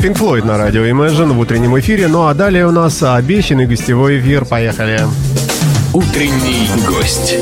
[0.00, 2.08] Pink Floyd на радио Imagine в утреннем эфире.
[2.08, 4.44] Ну а далее у нас обещанный гостевой эфир.
[4.44, 5.00] Поехали.
[5.92, 7.36] Утренний гость.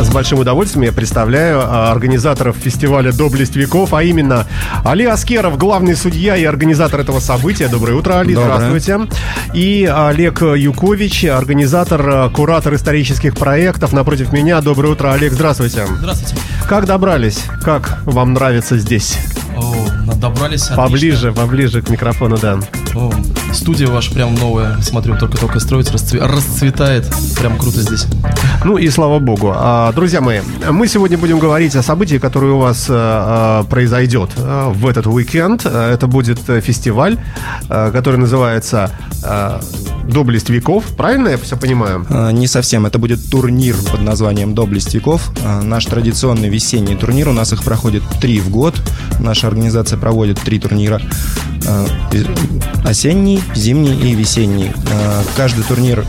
[0.00, 4.46] С большим удовольствием я представляю а, организаторов фестиваля «Доблесть веков», а именно
[4.84, 7.68] Али Аскеров, главный судья и организатор этого события.
[7.68, 8.70] Доброе утро, Али, Доброе.
[8.70, 9.08] здравствуйте.
[9.54, 13.92] И Олег Юкович, организатор, а, куратор исторических проектов.
[13.92, 14.60] Напротив меня.
[14.60, 15.84] Доброе утро, Олег, здравствуйте.
[15.86, 16.36] Здравствуйте.
[16.68, 17.40] Как добрались?
[17.64, 19.18] Как вам нравится здесь?
[19.56, 19.74] О,
[20.14, 20.62] добрались.
[20.62, 20.76] отлично.
[20.76, 22.58] Поближе, поближе к микрофону, да.
[22.94, 23.12] О,
[23.52, 24.80] студия ваша прям новая.
[24.80, 27.06] Смотрю, только-только строится, расцве- расцветает.
[27.38, 28.06] Прям круто здесь.
[28.64, 29.52] Ну и слава богу.
[29.54, 30.40] А, Друзья мои,
[30.70, 35.06] мы сегодня будем говорить о событии, которое у вас а, а, произойдет а, в этот
[35.06, 35.64] уикенд.
[35.64, 37.18] Это будет э, фестиваль,
[37.68, 38.90] который называется
[40.04, 40.84] «Доблесть веков».
[40.96, 42.06] Правильно я все понимаю?
[42.32, 42.86] Не совсем.
[42.86, 45.30] Это будет турнир под названием «Доблесть веков».
[45.62, 47.28] Наш традиционный весенний турнир.
[47.28, 48.74] У нас их проходит три в год.
[49.20, 51.00] Наша организация проводит три турнира.
[52.84, 54.72] Осенний, зимний и весенний.
[55.36, 56.04] Каждый турнир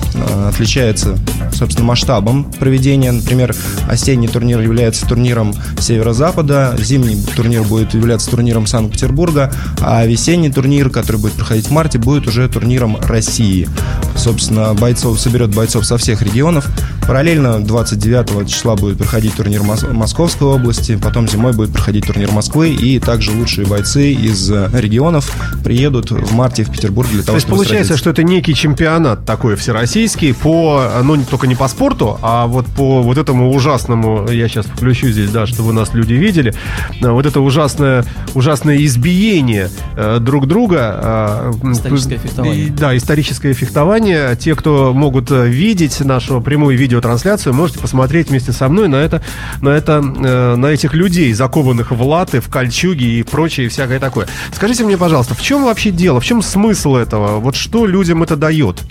[0.47, 1.17] отличается,
[1.51, 3.11] собственно, масштабом проведения.
[3.11, 3.55] Например,
[3.87, 11.17] осенний турнир является турниром Северо-Запада, зимний турнир будет являться турниром Санкт-Петербурга, а весенний турнир, который
[11.17, 13.67] будет проходить в марте, будет уже турниром России.
[14.15, 16.67] Собственно, бойцов соберет бойцов со всех регионов.
[17.07, 22.69] Параллельно 29 числа будет проходить турнир Мос- Московской области, потом зимой будет проходить турнир Москвы,
[22.69, 25.31] и также лучшие бойцы из э, регионов
[25.63, 27.97] приедут в марте в Петербург для То того, есть чтобы получается, сразиться.
[27.97, 32.65] что это некий чемпионат такой всероссийский по, ну не только не по спорту, а вот
[32.67, 36.53] по вот этому ужасному, я сейчас включу здесь, да, чтобы нас люди видели,
[37.01, 40.77] а, вот это ужасное, ужасное избиение э, друг друга.
[40.81, 42.69] а, м, Историческое фехтование.
[42.71, 44.35] Да, историческое фехтование.
[44.35, 49.21] Те, кто могут э, видеть нашу прямую видеотрансляцию, можете посмотреть вместе со мной на это,
[49.61, 54.27] на это, э, на этих людей, закованных в латы, в кольчуги и прочее, всякое такое.
[54.53, 56.19] Скажите мне, пожалуйста, в чем вообще дело?
[56.19, 57.39] В чем смысл этого?
[57.39, 58.81] Вот что людям это дает?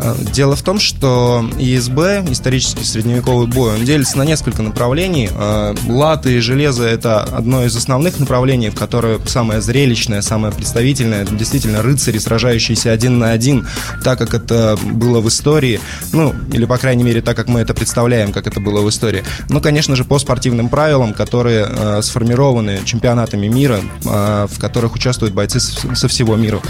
[0.00, 2.24] А, Дело в том, что ИСБ,
[2.68, 5.30] исторический средневековый бой, он делится на несколько направлений.
[5.34, 11.24] А, Латы и железо– это одно из основных направлений, в которое самое зрелищное, самое представительное.
[11.24, 13.66] Действительно рыцари, сражающиеся один на один,
[14.04, 15.80] так как это было в истории.
[16.12, 19.24] Ну, или, по крайней мере, так как мы это представляем, как это было в истории.
[19.48, 25.34] Ну, конечно же, по спортивным правилам, которые а, сформированы чемпионатами мира, а, в которых участвуют
[25.34, 26.60] бойцы со всего мира.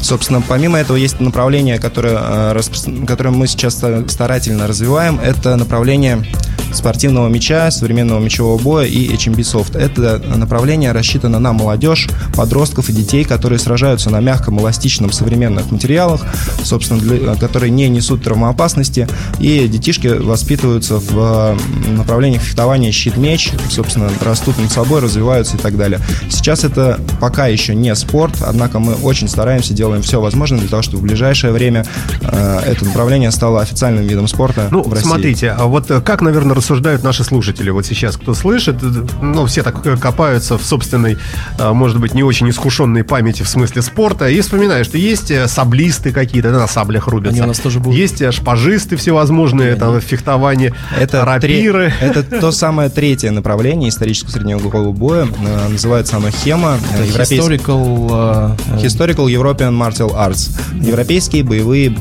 [0.00, 2.60] Собственно, помимо этого есть направление, которое, э,
[3.06, 5.18] которое мы сейчас ста- старательно развиваем.
[5.18, 6.24] Это направление
[6.72, 9.76] спортивного мяча, современного мячевого боя и HMB Soft.
[9.76, 16.20] Это направление рассчитано на молодежь, подростков и детей, которые сражаются на мягком, эластичном, современных материалах,
[16.62, 19.08] собственно, для- которые не несут травмоопасности.
[19.40, 21.58] И детишки воспитываются в
[21.88, 25.98] направлениях фехтования щит-меч, собственно, растут над собой, развиваются и так далее.
[26.30, 30.82] Сейчас это пока еще не спорт, однако мы очень стараемся, делаем все возможное для того,
[30.82, 31.84] чтобы в ближайшее время
[32.22, 35.08] э, это направление стало официальным видом спорта Ну, в России.
[35.30, 38.86] Смотрите, а вот э, как, наверное, рассуждают наши слушатели вот сейчас, кто слышит, э,
[39.22, 41.18] ну, все так э, копаются в собственной,
[41.58, 46.50] может быть, не очень искушенной памяти в смысле спорта, и вспоминают, что есть саблисты какие-то,
[46.50, 47.34] да, на саблях рубятся.
[47.36, 47.98] Они у нас тоже будут.
[47.98, 51.92] Есть шпажисты всевозможные, там, фехтование, Это, рапиры.
[52.00, 55.28] тре- это то самое третье направление исторического средневекового боя.
[55.68, 56.78] Называется оно ХЕМА.
[56.98, 58.56] э, европейский- Historical...
[58.72, 60.50] э, Historical European Martial Arts.
[60.84, 61.96] Европейские боевые,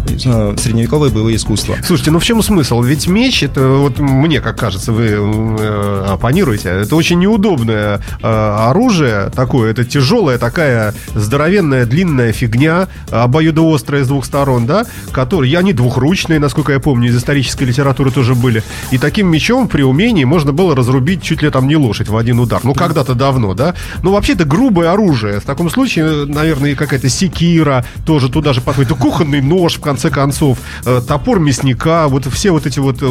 [0.58, 1.76] средневековые боевые искусства.
[1.86, 2.82] Слушайте, ну в чем смысл?
[2.82, 8.28] Ведь меч, это вот мне, как кажется, вы э, оппонируете, это очень неудобное э,
[8.70, 15.56] оружие такое, это тяжелая такая здоровенная длинная фигня, обоюдоострая с двух сторон, да, которые, и
[15.56, 18.64] они двухручные, насколько я помню, из исторической литературы тоже были.
[18.92, 22.40] И таким мечом при умении можно было разрубить чуть ли там не лошадь в один
[22.40, 22.62] удар.
[22.64, 23.76] Ну, когда-то давно, да.
[24.02, 25.40] Ну, вообще, это грубое оружие.
[25.40, 28.92] В таком случае, наверное, какая-то секира тоже туда же подходит.
[28.92, 33.02] И Кухонный нож, в конце концов, э, топор мясника, вот все вот эти вот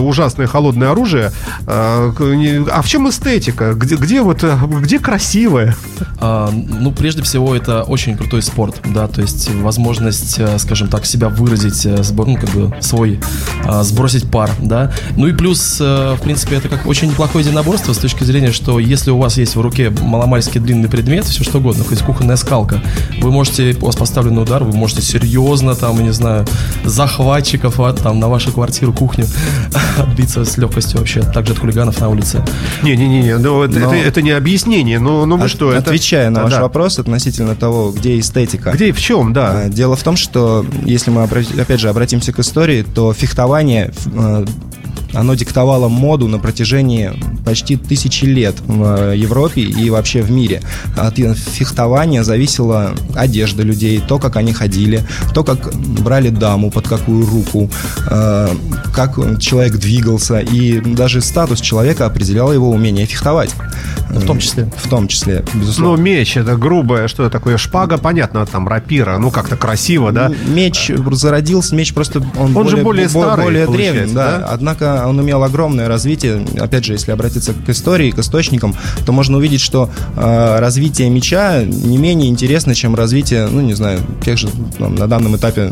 [0.91, 1.33] оружия.
[1.67, 3.75] Э, к- не- А в чем эстетика?
[3.75, 5.77] Где, где вот, э, где красивое?
[6.21, 11.07] А, ну, прежде всего, это очень крутой спорт, да, то есть возможность, э, скажем так,
[11.07, 13.21] себя выразить, э, ну, как бы свой,
[13.65, 14.93] а, сбросить пар, да.
[15.17, 19.11] Ну и плюс, в принципе, это как очень неплохое единоборство с точки зрения, что если
[19.11, 22.81] у вас есть в руке маломальский длинный предмет, все что угодно, хоть кухонная скалка,
[23.21, 26.47] вы можете, у вас поставленный удар, вы можете серьезно, там, не знаю,
[26.85, 29.27] захватчиков а, там на вашу квартиру, кухню
[29.99, 32.43] отбиться с легкостью вообще, также от хулиганов на улице.
[32.83, 35.71] Не-не-не, ну, это, Но- это, это не объяснение, ну, ну вы От- что?
[35.73, 36.63] это- Отвечая на А, ваш да.
[36.63, 38.71] вопрос относительно того, где эстетика.
[38.73, 39.63] Где и в чем, да.
[39.65, 44.45] А, Дело в том, что если мы опять же обратимся к истории, то фехтование э,
[45.13, 47.13] оно диктовало моду на протяжении
[47.45, 50.63] почти тысячи лет в Европе и вообще в мире.
[50.97, 57.27] От фехтования зависела одежда людей, то, как они ходили, то, как брали даму, под какую
[57.27, 57.71] руку,
[58.11, 58.49] э,
[58.95, 63.51] как человек двигался, и даже статус человека определял его умение фехтовать.
[64.11, 64.71] В том числе.
[64.83, 66.03] В том числе, Ну, безусловно.
[66.03, 67.57] меч, это грубое, что такое?
[67.59, 70.31] Шпага, понятно, там рапира, ну, как-то красиво, да?
[70.47, 74.39] Меч зародился, меч просто он, Он же более бо- старый, более древний, да.
[74.39, 74.47] да?
[74.51, 76.45] Однако он имел огромное развитие.
[76.59, 78.75] Опять же, если обратиться к истории, к источникам,
[79.05, 84.01] то можно увидеть, что э, развитие меча не менее интересно, чем развитие, ну не знаю,
[84.25, 84.49] тех же
[84.79, 85.71] там, на данном этапе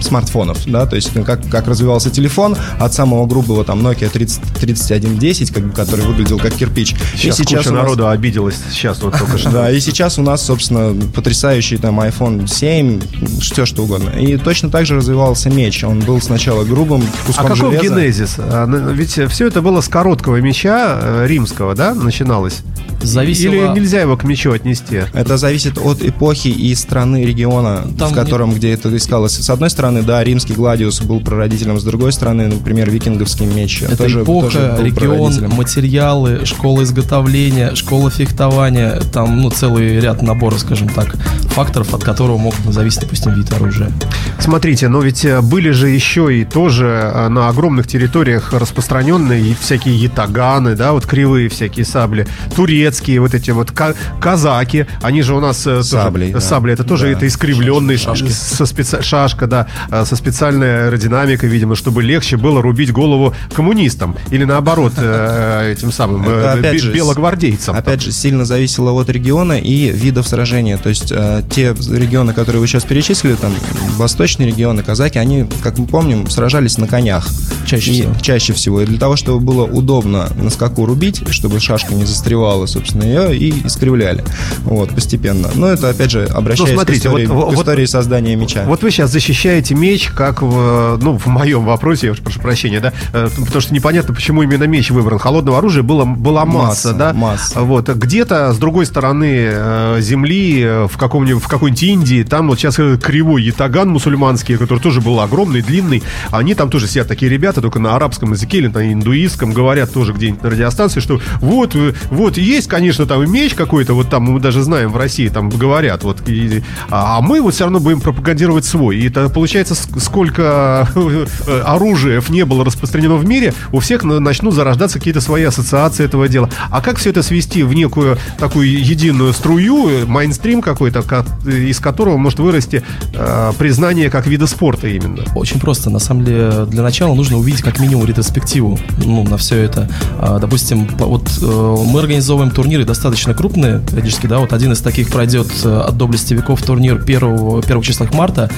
[0.00, 4.40] смартфонов, да, то есть ну, как, как развивался телефон от самого грубого там Nokia 30,
[4.60, 6.94] 3110, как, который выглядел как кирпич.
[7.14, 9.50] Сейчас, и куча у нас- народу обиделась, сейчас вот только что.
[9.56, 13.00] да, и сейчас у нас, собственно, потрясающий там iPhone 7,
[13.40, 14.10] все что угодно.
[14.10, 15.84] И точно так же развивался меч.
[15.84, 17.94] Он был сначала грубым, А куском каков железа.
[17.94, 18.34] генезис?
[18.38, 22.62] А, ну, Ведь все это было с короткого меча э, римского, да, начиналось?
[23.02, 25.02] Зависело- Или нельзя его к мечу отнести?
[25.12, 29.34] Это зависит от эпохи и страны региона, Там в котором, где это искалось.
[29.34, 33.96] С одной стороны, да, римский гладиус был прародителем, с другой стороны, например, викинговский меч Это
[33.96, 39.00] тоже, эпоха, тоже был регион, материалы, школа изготовления, школа фехтования.
[39.12, 41.14] Там, ну, целый ряд наборов, скажем так,
[41.54, 43.90] факторов, от которого мог зависеть, допустим, вид оружия.
[44.38, 49.96] Смотрите, но ведь э, были же еще и тоже э, на огромных территориях распространенные всякие
[49.96, 55.40] ятаганы, да, вот кривые всякие сабли, турецкие вот эти вот ка- казаки, они же у
[55.40, 56.40] нас э, тоже- Сабли, да.
[56.40, 57.12] сабли, это тоже Да.
[57.12, 58.28] это искривленные Шашки.
[58.30, 64.44] со специ- шашка, да, со специальной аэродинамикой, видимо, чтобы легче было рубить голову коммунистам или
[64.44, 67.74] наоборот э, этим самым э, бе- же, белогвардейцам.
[67.76, 70.76] Опять же, сильно зависело от региона и видов сражения.
[70.76, 73.52] То есть э, те регионы, которые вы сейчас перечислили, там
[73.96, 77.28] восточные регионы, казаки, они, как мы помним, сражались на конях.
[77.66, 78.14] Чаще И- всего.
[78.20, 78.80] Чаще всего.
[78.82, 83.36] И для того, чтобы было удобно на скаку рубить, чтобы шашка не застревала, собственно, ее
[83.36, 84.24] и искривляли.
[84.62, 85.50] Вот, постепенно.
[85.54, 88.64] Но это, опять же, обращаясь Ну, смотрите, к, истории, вот- к вот- истории создания меча.
[88.66, 92.80] Вот вы сейчас защищаете меч, как в, ну, в моем вопросе, я уж прошу прощения,
[92.80, 95.18] да, э, потому что непонятно, почему именно меч выбран.
[95.18, 97.12] Холодного оружия было, была масса, Масса, да?
[97.12, 97.60] масса.
[97.62, 102.58] Вот, где-то с другой стороны э, земли, э, в, каком-нибудь, в какой-нибудь Индии, там вот
[102.58, 107.60] сейчас кривой ятаган мусульманский, который тоже был огромный, длинный, они там тоже сидят такие ребята,
[107.60, 111.76] только на арабском языке или на индуистском, говорят тоже где-нибудь на радиостанции, что вот,
[112.10, 116.04] вот, есть, конечно, там меч какой-то, вот там мы даже знаем в России, там говорят,
[116.04, 118.96] вот, и- а, а мы вот все равно будем пропагандировать свой.
[118.98, 124.20] И это получается, ск- сколько э, оружиев не было распространено в мире, у всех на-
[124.20, 126.50] начнут зарождаться какие-то свои ассоциации этого дела.
[126.70, 131.80] А как все это свести в некую такую единую струю, э, майнстрим какой-то, ко- из
[131.80, 132.82] которого может вырасти
[133.14, 135.22] э, признание как вида спорта именно?
[135.34, 135.90] Очень просто.
[135.90, 139.88] На самом деле, для начала нужно увидеть как минимум ретроспективу ну, на все это.
[140.18, 145.48] А, допустим, вот мы организовываем турниры достаточно крупные, периодически, да, вот один из таких пройдет
[145.64, 148.50] от доблести веков турнир 1, первых числах марта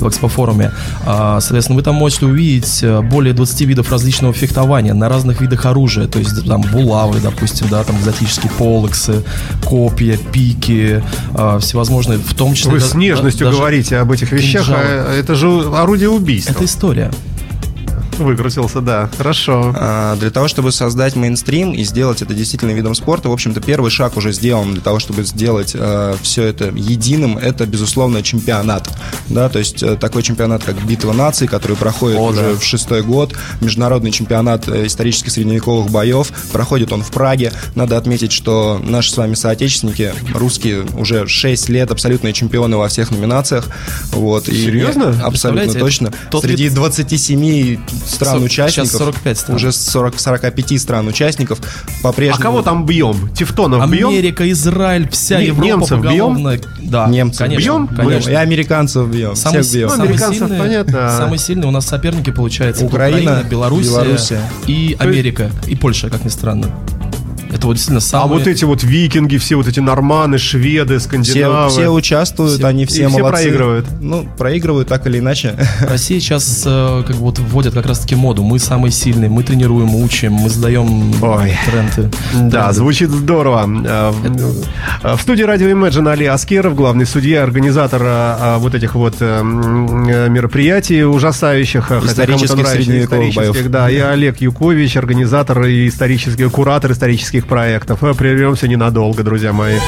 [0.00, 0.45] в экспофоруме.
[1.04, 5.66] А, соответственно, вы там можете увидеть э, более 20 видов различного фехтования на разных видах
[5.66, 9.22] оружия, то есть там булавы, допустим, да, там экзотические полоксы,
[9.64, 11.02] копья, пики,
[11.34, 12.72] а, всевозможные, в том числе...
[12.72, 16.52] Вы да- с нежностью говорите об этих вещах, а это же орудие убийства.
[16.52, 17.10] Это история.
[18.18, 19.10] Выкрутился, да.
[19.16, 19.74] Хорошо.
[19.78, 23.90] А, Для того, чтобы создать мейнстрим и сделать это действительно видом спорта, в общем-то, первый
[23.90, 25.74] шаг уже сделан для того, чтобы сделать
[26.22, 28.88] все это единым, это, безусловно, чемпионат.
[29.28, 32.58] Да, то есть э, такой чемпионат, как Битва наций, который проходит О, уже да.
[32.58, 37.52] в шестой год, международный чемпионат э, исторических средневековых боев, проходит он в Праге.
[37.74, 43.10] Надо отметить, что наши с вами соотечественники, русские, уже 6 лет абсолютные чемпионы во всех
[43.10, 43.66] номинациях.
[44.12, 45.20] Вот, и Серьезно?
[45.24, 46.12] Абсолютно точно.
[46.30, 48.88] тот Среди вид- 27 стран-участников.
[48.90, 49.56] Сейчас 45 стран.
[49.56, 52.42] Уже 40, 45 стран-участников А по-прежнему...
[52.42, 53.28] кого там бьем?
[53.34, 54.08] Тевтонов бьем?
[54.08, 56.34] Америка, Израиль, вся Не- Европа немцев бьем?
[56.34, 56.58] поголовно.
[56.80, 57.88] Да, Немцев конечно, бьем?
[57.88, 58.30] конечно.
[58.30, 59.88] И американцев бьем, Самый, всех бьем.
[59.88, 61.16] Ну, самый американцев сильный, понятно.
[61.16, 64.40] самый сильный у нас соперники получается это Украина, Белоруссия, Белоруссия.
[64.66, 66.66] и Америка, и Польша, как ни странно.
[67.56, 68.38] Это вот действительно А самые...
[68.38, 71.70] вот эти вот викинги, все вот эти норманы, шведы, Все, скандинавы.
[71.70, 73.42] все участвуют, Все- они и все все молодцы.
[73.44, 73.86] проигрывают.
[74.00, 75.56] Ну, проигрывают так или иначе.
[75.80, 78.42] Россия сейчас э, как бы вот вводит как раз-таки моду.
[78.42, 81.52] Мы самые сильные, мы тренируем, учим, мы сдаем Ой.
[81.66, 82.10] тренды.
[82.34, 82.72] Да, тренды.
[82.74, 83.64] звучит здорово.
[83.66, 84.12] А,
[85.02, 89.16] В в студии радио Imagine Али Аскеров, главный судья, организатор а, а, вот этих вот
[89.20, 89.42] э, э,
[90.28, 91.90] мероприятий ужасающих.
[91.90, 93.70] а, хотя Исторических нравится, средневековых исторических, боев.
[93.70, 98.04] Да, и Олег Юкович, организатор и исторический, куратор исторических проектов.
[98.04, 99.78] Э, Прервемся ненадолго, друзья мои.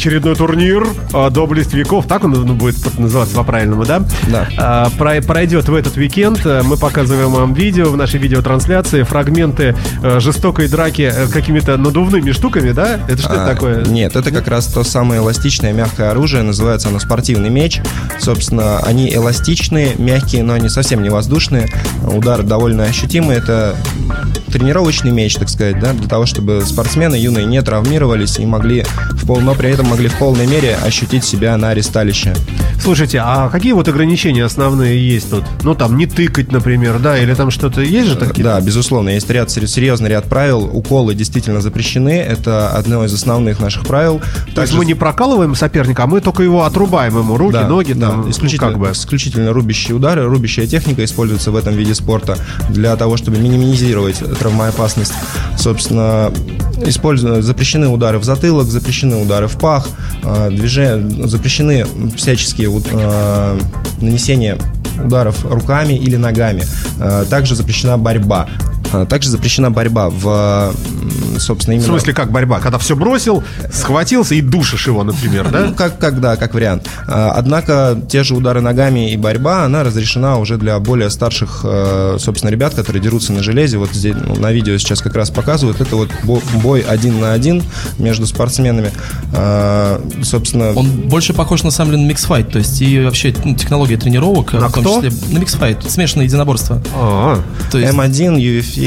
[0.00, 4.02] Очередной турнир а, «Доблесть веков», так он ну, будет называться по-правильному, да?
[4.28, 4.48] Да.
[4.56, 6.40] А, про- пройдет в этот уикенд.
[6.46, 12.32] А, Мы показываем вам видео в нашей видеотрансляции, фрагменты а, жестокой драки а, какими-то надувными
[12.32, 12.98] штуками, да?
[13.10, 13.84] Это что это А, такое?
[13.84, 17.82] Нет, это как раз то самое эластичное мягкое оружие, называется оно спортивный меч.
[18.18, 21.68] Собственно, они эластичные, мягкие, но они совсем не воздушные.
[22.10, 23.40] Удары довольно ощутимые.
[23.40, 23.76] Это
[24.50, 29.26] тренировочный меч, так сказать, да, для того, чтобы спортсмены юные не травмировались и могли в
[29.26, 32.34] пол, но при этом могли в полной мере ощутить себя на аресталище.
[32.80, 35.44] Слушайте, а какие вот ограничения основные есть тут?
[35.62, 37.18] Ну, там, не тыкать, например, да?
[37.18, 38.44] Или там что-то есть же такие?
[38.44, 40.70] Да, безусловно, есть ряд серьезный ряд правил.
[40.72, 42.20] Уколы действительно запрещены.
[42.20, 44.22] Это одно из основных наших правил.
[44.54, 47.92] То есть мы не прокалываем соперника, а мы только его отрубаем ему руки, Да, ноги,
[47.92, 48.90] да, там, ну, исключительно, как бы.
[48.92, 50.24] исключительно рубящие удары.
[50.24, 52.38] Рубящая техника используется в этом виде спорта
[52.70, 55.12] для того, чтобы минимизировать травмоопасность.
[55.58, 56.32] Собственно,
[56.84, 59.88] используя, запрещены удары в затылок, запрещены удары в пах,
[60.22, 63.60] э, движения, запрещены всяческие э,
[64.00, 64.58] нанесение
[65.04, 66.64] ударов руками или ногами.
[66.98, 68.48] Э, Также запрещена борьба.
[68.92, 70.72] Э, Также запрещена борьба в,
[71.38, 71.92] собственно, В именно...
[71.92, 72.60] смысле, как борьба?
[72.60, 73.42] Когда все бросил,
[73.72, 75.66] схватился и душишь его, например, да?
[75.66, 76.88] Ну, как, как, да, как вариант.
[77.06, 82.16] А, Однако те же удары ногами и борьба, она разрешена уже для более старших, э,
[82.18, 83.78] собственно, ребят, которые дерутся на железе.
[83.78, 85.80] Вот здесь ну, на видео сейчас как раз показывают.
[85.80, 87.62] Это вот бо- бой один на один
[87.98, 88.92] между спортсменами.
[89.32, 93.54] А, Собственно, Он больше похож на самом деле на миксфайт, то есть и вообще ну,
[93.54, 95.02] технология тренировок, На в том кто?
[95.02, 96.82] числе на миксфайт, смешанное единоборство.
[96.94, 98.79] А, То есть, М1, UFC.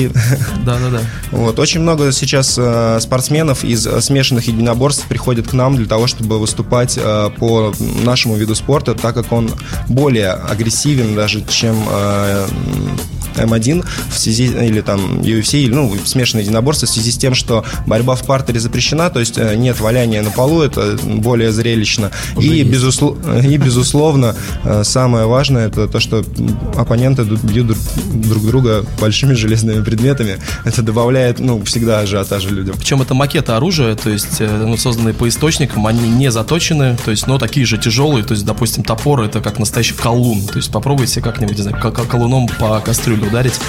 [0.66, 1.02] Да, да, да.
[1.32, 1.60] Вот.
[1.60, 6.40] Очень много сейчас э, спортсменов из э, смешанных единоборств приходят к нам для того, чтобы
[6.40, 7.74] выступать э, по
[8.04, 9.52] нашему виду спорта, так как он
[9.88, 11.76] более агрессивен даже, чем
[13.36, 17.64] М1 в связи, или там UFC, или, ну, смешанные единоборства в связи с тем, что
[17.88, 22.12] борьба в партере запрещена, то есть э, нет валяния на полу, это более зрелищно.
[22.40, 26.24] И, безусло- и, безусловно, э, самое важное, это то, что
[26.76, 27.78] оппоненты бьют друг,
[28.14, 30.38] друг друга большими железными предметами.
[30.66, 32.76] Это добавляет, ну, всегда ажиотажа людям.
[32.78, 37.12] Причем это макеты оружия, то есть э, ну, созданные по источникам, они не заточены, то
[37.12, 40.72] есть, но такие же тяжелые, то есть, допустим, топор это как настоящий колун, то есть
[40.72, 43.60] попробуйте как-нибудь, не знаю, колуном по кастрюле ударить,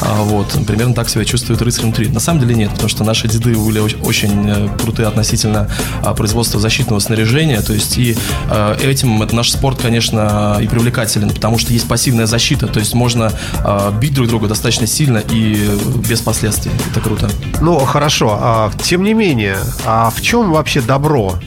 [0.00, 2.08] А, вот, примерно так себя чувствует рыцарь внутри.
[2.08, 5.68] На самом деле нет, потому что наши деды были оч- очень э, крутые относительно
[6.02, 8.16] а, производства защитного снаряжения, то есть, и
[8.50, 12.92] э, этим это наш спорт, конечно, и привлекателен, потому что есть пассивная защита, то есть
[12.94, 13.32] можно
[13.62, 15.70] а, бить друг друга достаточно сильно и
[16.08, 16.72] без последствий.
[16.90, 17.30] Это круто.
[17.60, 18.70] Ну, хорошо.
[18.82, 19.56] Тем не менее,
[19.86, 21.38] а в чем вообще добро?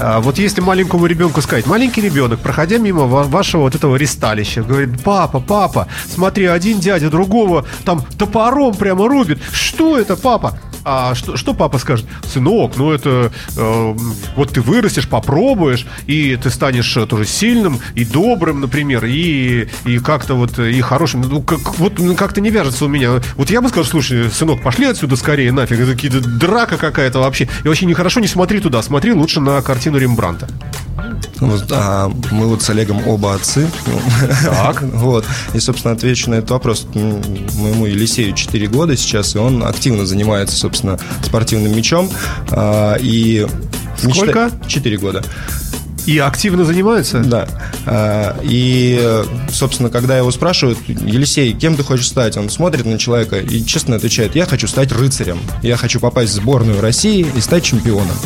[0.00, 4.62] А, вот если маленькому ребенку сказать, маленький ребенок, проходя мимо ва- вашего вот этого ресталища,
[4.62, 9.40] говорит, папа, папа, смотри, один дядя другого там топором прямо рубит.
[9.52, 10.58] Что это, папа?
[10.90, 12.06] А что, что папа скажет?
[12.32, 13.96] Сынок, ну это э,
[14.36, 19.98] вот ты вырастешь, попробуешь, и ты станешь э, тоже сильным и добрым, например, и, и
[19.98, 21.20] как-то вот э, и хорошим.
[21.20, 23.20] Ну, как, вот ну, как-то не вяжется у меня.
[23.36, 25.78] Вот я бы сказал, слушай, сынок, пошли отсюда скорее нафиг.
[25.78, 27.50] Это какие-то драка какая-то вообще.
[27.64, 30.48] И вообще нехорошо, не смотри туда, смотри лучше на картину Рембранта.
[31.40, 33.68] Вот, а, мы вот с Олегом оба отцы.
[34.44, 34.82] Так.
[34.98, 35.24] Вот.
[35.54, 36.86] И, собственно, отвечу на этот вопрос.
[36.94, 40.77] Моему Елисею 4 года сейчас, и он активно занимается, собственно,
[41.22, 42.10] спортивным мячом.
[42.50, 43.46] А, И
[43.96, 44.50] Сколько?
[44.66, 45.24] 4 года.
[46.06, 47.18] И активно занимается?
[47.20, 47.46] Да.
[47.84, 52.36] А, И, собственно, когда его спрашивают, Елисей, кем ты хочешь стать?
[52.36, 55.38] Он смотрит на человека и честно отвечает, я хочу стать рыцарем.
[55.62, 58.16] Я хочу попасть в сборную России и стать чемпионом.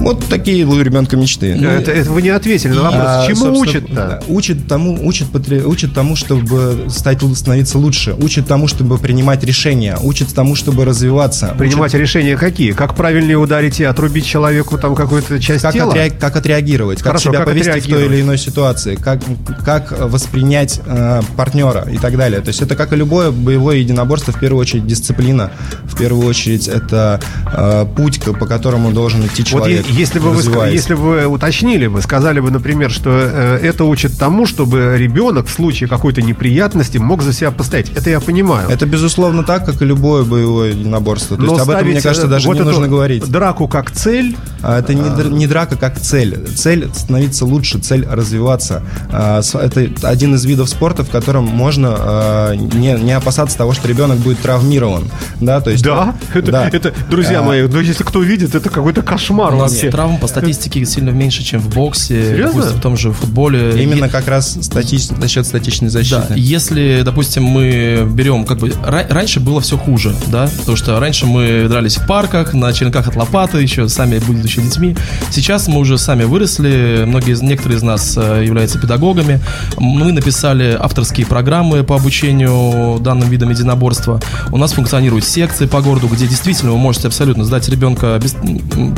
[0.00, 1.52] Вот такие у ребенка мечты.
[1.52, 3.02] Это, это вы не ответили на вопрос.
[3.06, 4.22] А, Чему учат-то?
[4.28, 8.14] Учат тому, учат, патри- учат тому, чтобы стать, становиться лучше.
[8.14, 9.96] Учат тому, чтобы принимать решения.
[10.02, 11.54] Учат тому, чтобы развиваться.
[11.58, 12.72] Принимать решения какие?
[12.72, 15.92] Как правильнее ударить и отрубить человеку там какую-то часть как, тела?
[15.92, 19.20] отреаг- как отреагировать, как Хорошо, себя как повести в той или иной ситуации, как,
[19.64, 22.40] как воспринять э, партнера и так далее.
[22.40, 25.50] То есть это как и любое боевое единоборство, в первую очередь дисциплина,
[25.84, 27.20] в первую очередь это
[27.52, 29.85] э, путь, по которому должен идти Вот человек.
[29.85, 33.84] е- если бы, вы, если бы вы уточнили бы, сказали бы, например, что э, это
[33.84, 37.90] учит тому, чтобы ребенок в случае какой-то неприятности мог за себя постоять.
[37.90, 38.68] Это я понимаю.
[38.68, 41.36] Это, безусловно, так, как и любое боевое единоборство.
[41.36, 43.24] То есть Но об этом, мне кажется, э, даже вот не нужно говорить.
[43.28, 44.36] Драку как цель.
[44.62, 46.46] А Это не, др- не драка как цель.
[46.56, 48.82] Цель становиться лучше, цель развиваться.
[49.10, 53.88] А, Это один из видов спорта, в котором можно а, не, не опасаться того, что
[53.88, 55.04] ребенок будет травмирован.
[55.40, 56.68] Да, то есть, Да, это, да.
[56.68, 59.90] это, друзья А, мои, ну если кто видит, это какой-то кошмар У вообще.
[59.90, 62.52] травм по статистике сильно меньше, чем в боксе, Серьезно?
[62.60, 63.82] допустим, в том же футболе.
[63.82, 66.24] Именно как раз статич- за счет статичной защиты.
[66.28, 70.98] Да, если, допустим, мы берем, как бы, ра- раньше было все хуже, да, потому что
[71.00, 74.96] раньше мы дрались в парках, на черенках от лопаты, еще сами будучи детьми.
[75.30, 79.40] Сейчас мы уже сами выросли, многие, некоторые из нас э, являются педагогами.
[79.78, 84.20] Мы написали авторские программы по обучению данным видам единоборства.
[84.52, 88.36] У нас функционируют секции по городу, где действительно вы можете абсолютно сдать ребенка без-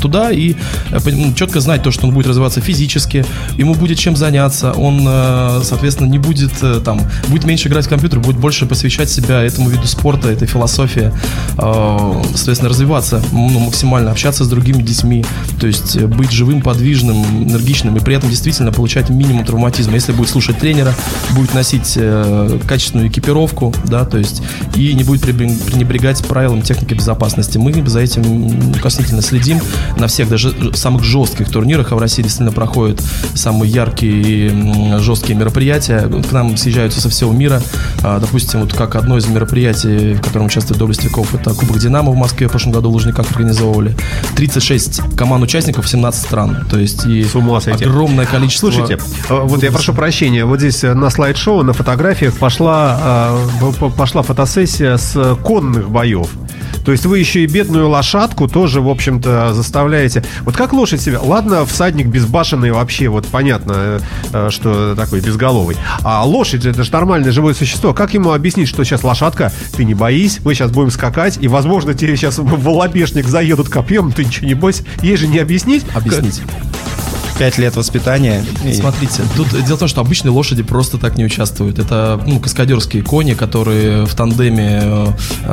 [0.01, 0.55] туда и
[1.35, 3.25] четко знать то, что он будет развиваться физически,
[3.57, 7.89] ему будет чем заняться, он, э, соответственно, не будет э, там, будет меньше играть в
[7.89, 11.13] компьютер, будет больше посвящать себя этому виду спорта, этой философии,
[11.59, 15.25] э, соответственно, развиваться, ну, максимально общаться с другими детьми,
[15.61, 19.95] то есть э, быть живым, подвижным, энергичным и при этом действительно получать минимум травматизма.
[19.95, 20.95] Если будет слушать тренера,
[21.31, 24.43] будет носить э, качественную экипировку, да, то есть
[24.75, 27.59] и не будет пренебрегать правилам техники безопасности.
[27.59, 29.61] Мы за этим коснительно следим
[29.97, 33.03] на всех, даже самых жестких турнирах, а в России действительно проходят
[33.35, 36.09] самые яркие и жесткие мероприятия.
[36.29, 37.63] К нам съезжаются со всего мира.
[38.03, 42.13] А, Допустим, вот как одно из мероприятий, в котором участвует Доблесть веков, это Кубок Динамо
[42.13, 43.97] в Москве в прошлом году в Лужниках организовывали.
[44.37, 46.67] 36 команд участников, 17 стран.
[46.71, 47.85] То есть и С ума сойти.
[47.85, 48.71] огромное количество...
[48.71, 53.91] Слушайте, э, вот я прошу прощения, вот здесь э, на слайд-шоу, на фотографиях пошла, э,
[53.97, 56.29] пошла фотосессия с конных боев.
[56.85, 60.25] То есть вы еще и бедную лошадку тоже, в общем-то, заставляете.
[60.43, 61.21] Вот как лошадь себя?
[61.21, 64.01] Ладно, всадник безбашенный вообще, вот понятно, э,
[64.33, 65.77] э, что такой безголовый.
[66.03, 67.93] А лошадь это же нормальное живое существо.
[67.95, 71.95] Как ему объяснить, что сейчас лошадка, ты не боись, мы сейчас будем скакать, и, возможно,
[71.95, 74.85] тебе сейчас в волобешник заедут копьем, ты ничего не бойся.
[75.03, 75.85] Ей же не объяснить.
[75.95, 76.43] Объяснить.
[77.39, 78.45] Пять лет воспитания.
[78.75, 81.79] Смотрите, тут дело в том, что обычные лошади просто так не участвуют.
[81.79, 85.07] Это ну, каскадерские кони, которые в тандеме э,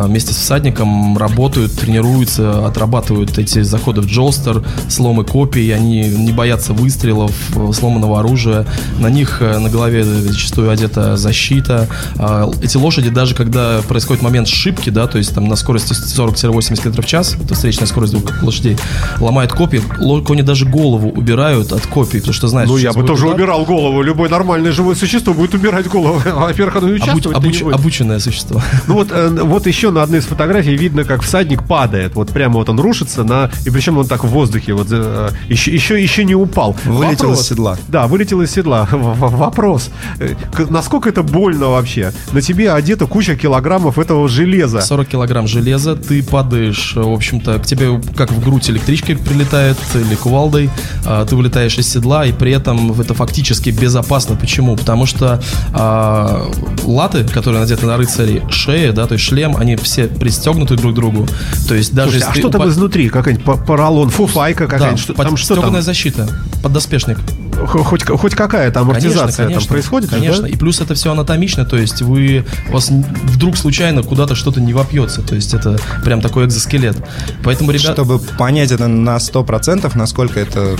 [0.08, 6.74] вместе с всадником работают, тренируются, отрабатывают эти заходы в джолстер, сломы копий, они не боятся
[6.74, 8.66] выстрелов, э, сломанного оружия.
[8.98, 11.88] На них э, на голове зачастую одета защита.
[12.18, 16.82] А, Эти лошади, даже когда происходит момент сшибки, да, то есть там на скорости 40-80
[16.82, 18.76] км в час, это встречная скорость двух лошадей,
[19.20, 19.54] ломают
[20.00, 23.36] ло- кони даже голову убирают от копий, потому что знают, Ну, я бы тоже удар.
[23.36, 24.02] убирал голову.
[24.02, 26.22] Любое нормальное живое существо будет убирать голову.
[26.36, 28.62] Во-первых, оно и Обуч- обуч- обученное существо.
[28.88, 32.16] Ну вот, э, вот еще на одной из фотографий видно, как всадник падает.
[32.16, 33.50] Вот прямо вот он рушится на...
[33.66, 36.76] И причем он так в воздухе вот э, еще, еще, еще не упал.
[36.86, 37.78] Вылетел из седла.
[37.88, 38.88] Да, вылетел из седла.
[38.92, 39.90] Вопрос.
[40.20, 40.34] Э,
[40.70, 42.14] Насколько это больно вообще?
[42.32, 44.82] На тебе одета куча килограммов этого железа.
[44.82, 50.16] 40 килограмм железа, ты падаешь, в общем-то, к тебе как в грудь электричкой прилетает или
[50.16, 50.70] кувалдой,
[51.06, 54.36] а, ты вылетаешь вылезаешь из седла, и при этом это фактически безопасно.
[54.36, 54.76] Почему?
[54.76, 55.42] Потому что
[55.74, 56.48] а,
[56.84, 60.96] латы, которые надеты на рыцарей, шея, да, то есть шлем, они все пристегнуты друг к
[60.96, 61.28] другу.
[61.68, 63.10] То есть даже Слушайте, а что там упа- изнутри?
[63.10, 65.00] Какая-нибудь по- поролон, фуфайка Да, какая-нибудь?
[65.02, 65.82] Что- под- там что там?
[65.82, 66.28] защита,
[66.64, 67.18] поддоспешник.
[67.66, 70.10] Хоть, хоть какая-то амортизация там происходит?
[70.10, 70.44] же, Конечно.
[70.44, 70.50] да?
[70.50, 74.74] И плюс это все анатомично, то есть вы у вас вдруг случайно куда-то что-то не
[74.74, 75.22] вопьется.
[75.22, 76.98] То есть это прям такой экзоскелет.
[77.44, 80.78] Поэтому, ребят, Чтобы понять это на 100%, насколько это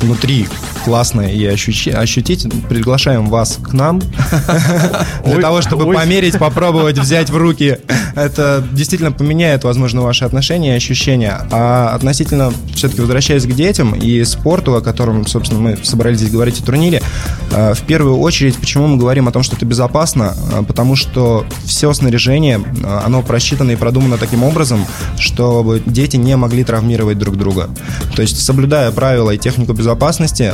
[0.00, 0.46] внутри
[0.84, 4.00] классно и ощущи- ощутить, приглашаем вас к нам
[5.24, 7.78] для того, чтобы померить, попробовать, взять в руки.
[8.14, 11.38] Это действительно поменяет, возможно, ваши отношения и ощущения.
[11.50, 16.60] А относительно, все-таки возвращаясь к детям и спорту, о котором, собственно, мы собрались здесь говорить
[16.60, 17.02] о турнире,
[17.50, 20.34] э, в первую очередь, почему мы говорим о том, что это безопасно?
[20.52, 24.84] Э, Потому что все снаряжение, э, оно просчитано и продумано таким образом,
[25.18, 27.68] чтобы дети не могли травмировать друг друга.
[28.14, 30.52] То есть, соблюдая правила и технику безопасности,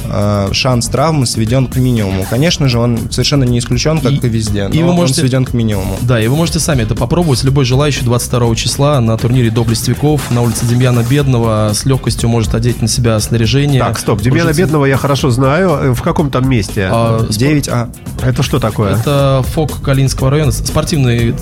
[0.52, 2.26] шанс травмы сведен к минимуму.
[2.30, 5.20] Конечно же, он совершенно не исключен, как и, И- везде, но и вы он можете-
[5.20, 5.96] сведен к минимуму.
[6.02, 7.42] Да, и вы можете сами это попробовать.
[7.44, 12.80] Любой желающий 22 числа на турнире Доблестяков на улице Демьяна Бедного с легкостью может одеть
[12.82, 13.80] на себя снаряжение.
[13.80, 14.52] Так, стоп, Демьяна.
[14.52, 15.63] Бедного я хорошо знаю.
[15.70, 16.88] Э, В каком там месте?
[16.90, 17.88] А, спор- 9А.
[18.22, 18.96] Это что такое?
[18.96, 21.34] Это ФОК Калининского района, спортивный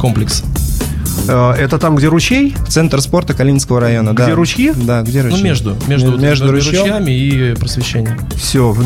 [0.00, 0.42] комплекс.
[1.28, 2.54] Э, Это там, где ручей?
[2.68, 4.10] Центр спорта Калининского района.
[4.10, 4.34] Где да.
[4.34, 4.72] ручьи?
[4.74, 5.38] Да, где ручьи?
[5.38, 6.82] Ну, между, между, между ручьем?
[6.82, 8.18] ручьями и просвещением.
[8.34, 8.76] Все,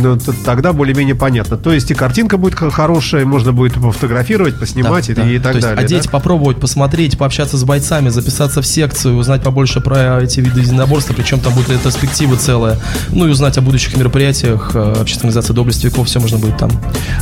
[0.44, 1.56] тогда более-менее понятно.
[1.56, 5.30] То есть и картинка будет хорошая, можно будет пофотографировать, поснимать Да, и, да.
[5.30, 5.84] и так То есть далее.
[5.84, 6.10] одеть, да?
[6.10, 11.40] попробовать, посмотреть, пообщаться с бойцами, записаться в секцию, узнать побольше про эти виды единоборства, причем
[11.40, 12.78] там будет ретроспектива целая.
[13.10, 16.70] Ну и узнать о будущих мероприятиях, э, общественной организации доблести веков, все можно будет там.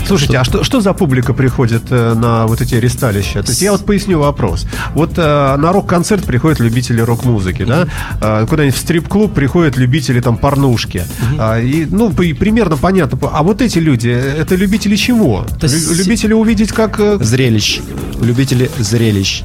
[0.07, 3.43] Слушайте, а что, что за публика приходит э, на вот эти ресталища?
[3.43, 4.67] То есть я вот поясню вопрос.
[4.99, 7.87] Вот э, на рок-концерт приходят любители рок-музыки, да?
[8.21, 11.05] Э, Куда-нибудь в стрип-клуб приходят любители там порнушки.
[11.39, 13.17] А, и, ну, и примерно понятно.
[13.33, 15.47] А вот эти люди, э, это любители чего?
[15.61, 16.99] То есть Лю- любители увидеть, как...
[16.99, 17.81] э, Зрелищ.
[18.21, 19.43] Любители зрелищ.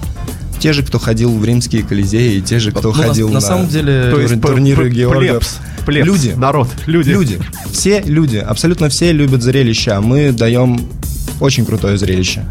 [0.59, 3.39] Те же, кто ходил в римские колизеи, и те же, кто Ну, на- ходил на,
[3.41, 5.43] самом деле, то есть турниры Георгов.
[5.85, 6.33] плебс, Люди.
[6.35, 7.09] народ, люди.
[7.11, 7.39] Люди.
[7.71, 10.79] Все люди, абсолютно все любят зрелище, а мы даем
[11.39, 12.45] очень крутое зрелище.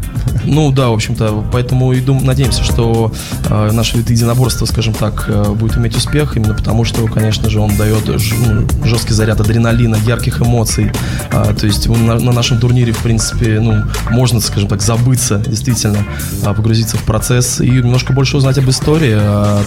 [0.45, 3.13] Ну да, в общем-то, поэтому и дум, надеемся, что
[3.49, 7.59] э, наш вид единоборства, скажем так, э, будет иметь успех, именно потому что, конечно же,
[7.59, 10.91] он дает ж- ну, жесткий заряд адреналина, ярких эмоций.
[11.31, 16.05] А, то есть на, на нашем турнире, в принципе, ну, можно, скажем так, забыться, действительно,
[16.43, 19.63] а, погрузиться в процесс и немножко больше узнать об истории, о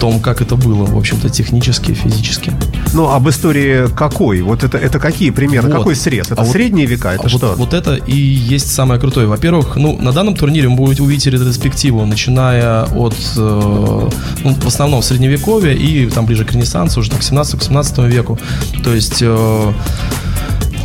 [0.00, 2.52] том, как это было, в общем-то, технически, физически.
[2.92, 4.42] Ну, об истории какой?
[4.42, 5.70] Вот это, это какие примерно?
[5.70, 5.78] Вот.
[5.78, 6.26] Какой срез?
[6.30, 7.10] Это А вот- средние века?
[7.12, 7.54] Это А вот, что?
[7.56, 9.26] вот это и есть самое крутое.
[9.28, 14.08] Во-первых, ну, на данном турнире вы будете увидеть ретроспективу, начиная от, э,
[14.44, 18.38] ну, в основном, средневековья и там ближе к Ренессансу, уже так, к 17-18 веку.
[18.82, 19.22] То есть...
[19.22, 19.72] э,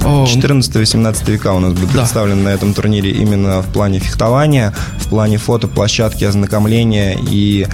[0.04, 2.00] о, 14-18 века у нас будет Да.
[2.02, 7.66] представлен на этом турнире именно в плане фехтования, в плане фотоплощадки, ознакомления и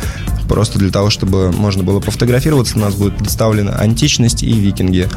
[0.51, 5.07] просто для того, чтобы можно было пофотографироваться, у нас будет представлена античность и викинги.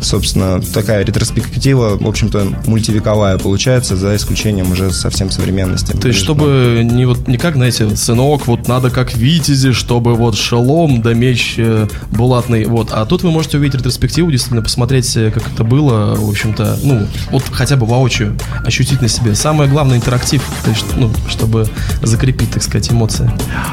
[0.00, 5.92] Собственно, такая ретроспектива, в общем-то, мультивековая получается, за исключением уже совсем современности.
[5.92, 10.36] То есть, чтобы не вот не как, знаете, сынок, вот надо как витязи, чтобы вот
[10.36, 12.90] шелом да меч э, булатный, вот.
[12.92, 17.06] А тут вы можете увидеть ретроспективу, действительно посмотреть, э, как это было, в общем-то, ну,
[17.30, 19.34] вот хотя бы воочию ощутить на себе.
[19.34, 21.66] Самое главное интерактив, то есть, ну, чтобы
[22.02, 23.30] закрепить, так сказать, эмоции.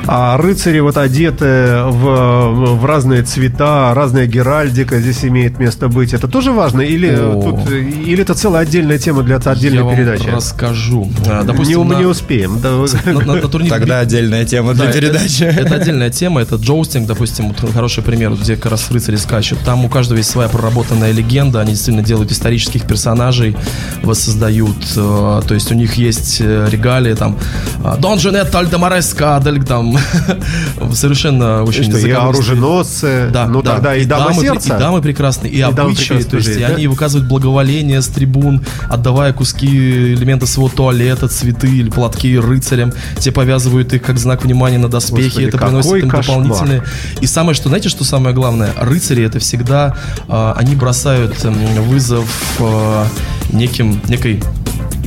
[0.08, 6.14] А рыцари вот одеты в, в разные цвета, разная геральдика здесь имеет место быть.
[6.16, 6.82] Это тоже важно?
[6.82, 7.42] Или, О.
[7.42, 10.28] тут, или это целая отдельная тема для отдельной Я вам передачи?
[10.30, 11.10] расскажу.
[11.28, 12.60] А, не, Допустим, мы на- не успеем.
[12.62, 12.70] Да,
[13.06, 15.44] на, на- на турнире Тогда отдельная тема для Да, это- передачи.
[15.66, 19.60] Это, отдельная тема, это jousting, допустим, вот хороший пример, где как раз рыцари скачут.
[19.66, 23.56] Там у каждого есть своя проработанная легенда, они действительно делают исторических персонажей,
[24.04, 27.38] воссоздают, э, то есть у них есть э, регалии, там,
[27.84, 29.98] э, Дон Джанет Альдемареска, там,
[30.94, 33.74] совершенно очень Что, и оруженосцы, Да, ну да.
[33.76, 34.76] тогда и, дама дамы, при- сердца.
[34.76, 36.68] И дамы прекрасные, и, И дамы прекрасные то есть да?
[36.68, 42.94] они выказывают благоволение с трибун, отдавая куски элемента своего туалета, цветы или платки рыцарям.
[43.20, 46.26] Те повязывают их как знак внимания на доспехи, Господи, это приносит им кошмар.
[46.26, 46.84] дополнительные.
[47.22, 48.74] И самое, что, знаете, что самое главное?
[48.78, 49.96] Рыцари это всегда,
[50.28, 53.08] а, они бросают м, вызов а,
[53.52, 54.42] неким, некой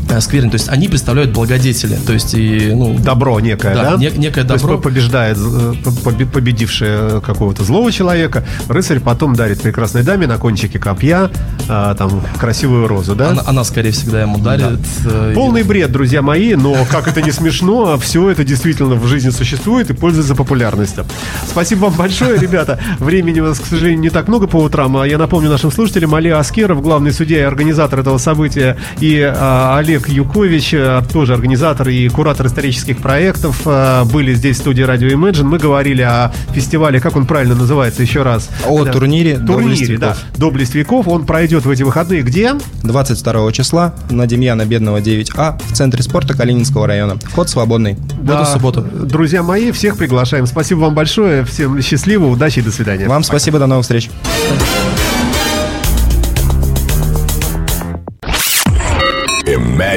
[0.09, 0.51] э, скверни.
[0.51, 1.97] То есть они представляют благодетели.
[2.07, 3.97] То есть и, ну, Добро некое, Да, да?
[3.97, 4.77] не- некое То есть добро.
[4.79, 8.45] по- побеждает, э, по- побе- победившее какого-то злого человека.
[8.69, 11.31] Рыцарь потом дарит прекрасной даме на кончике копья
[11.69, 13.31] а, там красивую розу, да?
[13.31, 14.79] она, она, скорее всегда ему дарит.
[15.05, 19.07] э, и- Полный бред, друзья мои, но как это не смешно, все это действительно в
[19.07, 21.05] жизни существует и пользуется популярностью.
[21.47, 22.79] Спасибо вам большое, ребята.
[22.99, 24.97] Времени у нас, к сожалению, не так много по утрам.
[24.97, 29.77] А Я напомню нашим слушателям, Али Аскеров, главный судья и организатор этого события, и а,
[29.99, 35.09] Олег Юкович, а, тоже организатор и куратор исторических проектов, а, были здесь в студии радио
[35.09, 35.43] Imagine.
[35.43, 38.49] Мы говорили о фестивале, как он правильно называется еще раз?
[38.65, 38.93] О Да.
[38.93, 40.07] турнире «Доблесть Турнире, да.
[40.11, 40.23] веков».
[40.37, 41.09] Доблесть веков.
[41.09, 42.55] Он пройдет в эти выходные где?
[42.85, 47.17] 22 числа на Демьяна Бедного 9А в Центре спорта Калининского района.
[47.25, 47.95] Вход свободный.
[48.21, 48.83] В эту субботу.
[48.83, 50.47] Друзья мои, всех приглашаем.
[50.47, 51.45] Спасибо вам большое.
[51.45, 53.09] Всем счастливо, удачи и до свидания.
[53.09, 54.11] Вам спасибо, до новых встреч.